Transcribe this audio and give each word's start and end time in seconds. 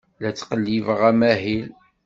La 0.21 0.29
ttqellibeɣ 0.31 0.99
amahil. 1.09 1.69